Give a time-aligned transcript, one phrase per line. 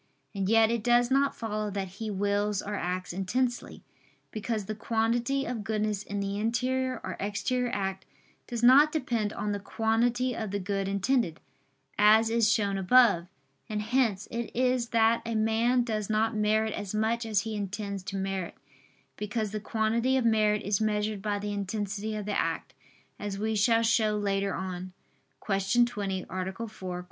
[0.33, 3.83] And yet it does not follow that he wills or acts intensely;
[4.31, 8.07] because the quantity of goodness in the interior or exterior act
[8.47, 11.39] does not depend on the quantity of the good intended,
[11.99, 13.27] as is shown above.
[13.69, 18.01] And hence it is that a man does not merit as much as he intends
[18.05, 18.55] to merit:
[19.17, 22.73] because the quantity of merit is measured by the intensity of the act,
[23.19, 24.93] as we shall show later on
[25.45, 25.85] (Q.
[25.85, 26.51] 20, A.
[26.53, 26.69] 4; Q.